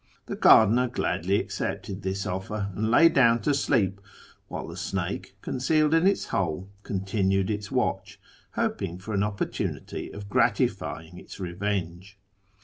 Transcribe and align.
The 0.25 0.35
gardener 0.35 0.87
gladly 0.87 1.39
accepted 1.39 2.01
this 2.01 2.25
offer, 2.25 2.71
and 2.75 2.89
lay 2.89 3.07
down 3.07 3.43
to 3.43 3.53
sleep; 3.53 4.01
while 4.47 4.67
the 4.67 4.75
snake, 4.75 5.35
concealed 5.43 5.93
in 5.93 6.07
its 6.07 6.29
hole, 6.29 6.69
continued 6.81 7.51
its 7.51 7.69
watch, 7.69 8.19
hoping 8.53 8.97
for 8.97 9.13
an 9.13 9.19
oppor 9.21 9.45
tunity 9.45 10.11
of 10.11 10.27
gratifying 10.27 11.19
its 11.19 11.39
revenge. 11.39 12.17